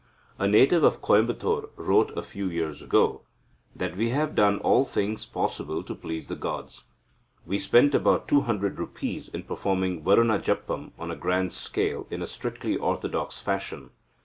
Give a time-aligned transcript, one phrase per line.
[0.39, 3.21] A Native of Coimbatore wrote a few years ago
[3.75, 6.85] that we have done all things possible to please the gods.
[7.45, 12.23] We spent about two hundred rupees in performing Varuna japam on a grand scale in
[12.23, 13.91] a strictly orthodox fashion.